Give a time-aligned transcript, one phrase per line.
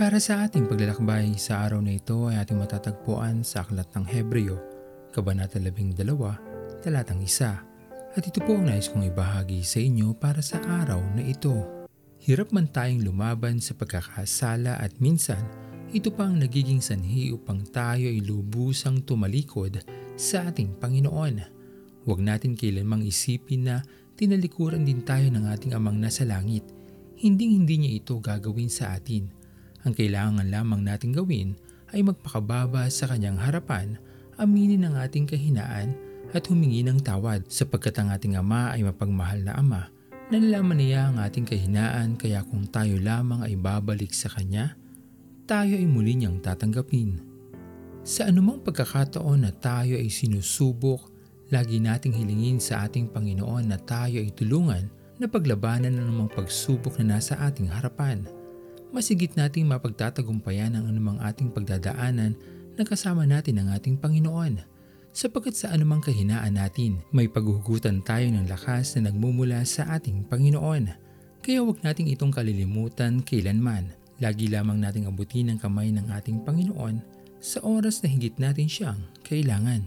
[0.00, 4.56] Para sa ating paglalakbay sa araw na ito ay ating matatagpuan sa Aklat ng Hebreo,
[5.12, 5.92] Kabanata 12,
[6.80, 8.16] Talatang 1.
[8.16, 11.84] At ito po ang nais kong ibahagi sa inyo para sa araw na ito.
[12.16, 15.44] Hirap man tayong lumaban sa pagkakasala at minsan,
[15.92, 19.84] ito pa ang nagiging sanhi upang tayo ay lubusang tumalikod
[20.16, 21.44] sa ating Panginoon.
[22.08, 23.84] Huwag natin kailanmang isipin na
[24.16, 26.64] tinalikuran din tayo ng ating amang nasa langit.
[27.20, 29.39] Hindi hindi niya ito gagawin sa atin.
[29.84, 31.56] Ang kailangan lamang nating gawin
[31.90, 33.96] ay magpakababa sa kanyang harapan,
[34.36, 35.96] aminin ang ating kahinaan
[36.30, 39.88] at humingi ng tawad sapagkat ang ating ama ay mapagmahal na ama.
[40.30, 44.78] Nalalaman niya ang ating kahinaan kaya kung tayo lamang ay babalik sa kanya,
[45.50, 47.18] tayo ay muli niyang tatanggapin.
[48.06, 51.10] Sa anumang pagkakataon na tayo ay sinusubok,
[51.50, 54.86] lagi nating hilingin sa ating Panginoon na tayo ay tulungan
[55.18, 58.22] na paglabanan ng anumang pagsubok na nasa ating harapan.
[58.90, 62.34] Masigit nating mapagtatagumpayan ang anumang ating pagdadaanan
[62.74, 64.66] na kasama natin ang ating Panginoon.
[65.14, 70.90] Sapagkat sa anumang kahinaan natin, may paghuhugutan tayo ng lakas na nagmumula sa ating Panginoon.
[71.38, 73.94] Kaya huwag nating itong kalilimutan kailanman.
[74.18, 77.00] Lagi lamang nating abutin ang kamay ng ating Panginoon
[77.40, 79.86] sa oras na higit natin siyang kailangan.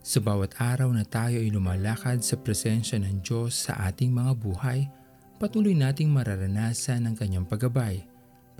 [0.00, 4.88] Sa bawat araw na tayo ay lumalakad sa presensya ng Diyos sa ating mga buhay,
[5.36, 8.09] patuloy nating mararanasan ang kanyang paggabay,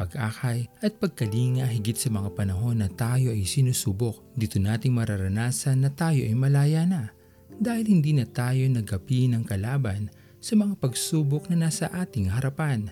[0.00, 4.24] pag-akay at pagkalinga higit sa mga panahon na tayo ay sinusubok.
[4.32, 7.12] Dito nating mararanasan na tayo ay malaya na
[7.60, 10.08] dahil hindi na tayo nagapi ng kalaban
[10.40, 12.88] sa mga pagsubok na nasa ating harapan.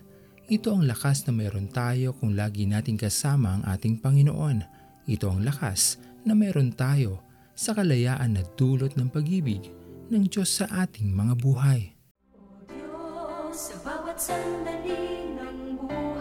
[0.53, 4.61] Ito ang lakas na mayroon tayo kung lagi nating kasama ang ating Panginoon.
[5.09, 5.97] Ito ang lakas
[6.29, 7.25] na mayroon tayo
[7.57, 9.73] sa kalayaan na dulot ng pag-ibig
[10.13, 11.97] ng Diyos sa ating mga buhay.
[12.37, 16.18] O Diyos, sa bawat sandali ng buhay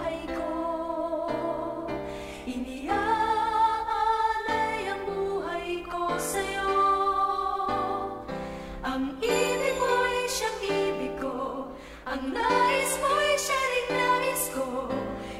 [12.17, 14.89] ang nais mo'y siya rin nais ko.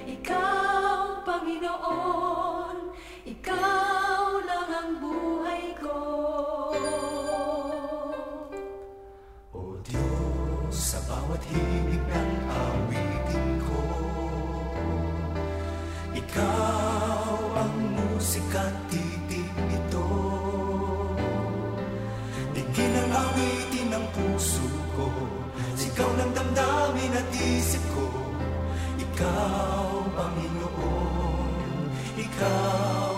[0.06, 2.78] Ikaw, Panginoon,
[3.26, 5.98] ikaw lang ang buhay ko.
[9.58, 13.82] O Diyos, sa bawat himig ng awitin ko
[16.14, 20.08] Ikaw ang musika at titig nito
[22.54, 25.06] Digin ang awitin ng puso ko.
[25.78, 28.10] Sigaw ng damdamin at isip ko
[28.98, 31.54] Ikaw, Panginoon
[32.18, 33.17] Ikaw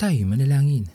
[0.00, 0.88] Tayo manalangin.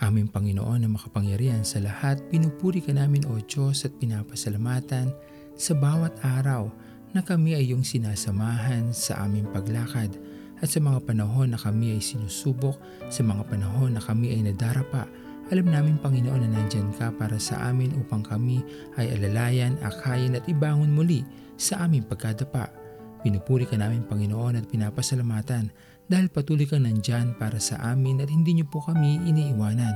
[0.00, 5.12] Aming Panginoon na makapangyarihan sa lahat, pinupuri ka namin o Diyos at pinapasalamatan
[5.52, 6.72] sa bawat araw
[7.12, 10.16] na kami ay iyong sinasamahan sa aming paglakad
[10.64, 12.80] at sa mga panahon na kami ay sinusubok,
[13.12, 15.04] sa mga panahon na kami ay nadarapa.
[15.52, 18.64] Alam namin Panginoon na nandyan ka para sa amin upang kami
[18.96, 21.20] ay alalayan, akayin at ibangon muli
[21.60, 22.72] sa aming pagkadapa.
[23.20, 25.68] Pinupuri ka namin Panginoon at pinapasalamatan
[26.08, 29.92] dahil patuloy kang nandyan para sa amin at hindi niyo po kami iniiwanan.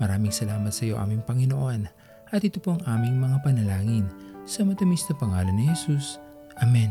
[0.00, 1.84] Maraming salamat sa iyo aming Panginoon
[2.32, 4.08] at ito po ang aming mga panalangin
[4.48, 6.16] sa matamis na pangalan ni Jesus.
[6.64, 6.88] Amen.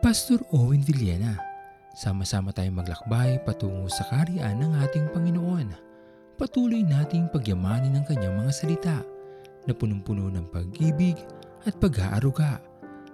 [0.00, 1.36] Pastor Owen Villena,
[1.92, 5.68] sama-sama tayong maglakbay patungo sa kariyan ng ating Panginoon.
[6.40, 8.98] Patuloy nating pagyamanin ang kanyang mga salita
[9.68, 11.18] na punong-puno ng pag-ibig
[11.68, 12.62] at pag-aaruga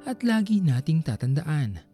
[0.05, 1.94] at lagi nating tatandaan